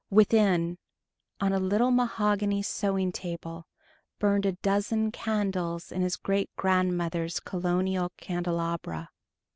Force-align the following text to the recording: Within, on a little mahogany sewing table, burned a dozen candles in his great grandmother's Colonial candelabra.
Within, 0.09 0.79
on 1.39 1.53
a 1.53 1.59
little 1.59 1.91
mahogany 1.91 2.63
sewing 2.63 3.11
table, 3.11 3.67
burned 4.17 4.47
a 4.47 4.53
dozen 4.53 5.11
candles 5.11 5.91
in 5.91 6.01
his 6.01 6.15
great 6.17 6.49
grandmother's 6.55 7.39
Colonial 7.39 8.11
candelabra. 8.17 9.11